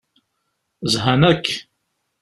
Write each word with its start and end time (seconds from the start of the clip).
Zhan 0.91 1.21
akk. 1.31 1.45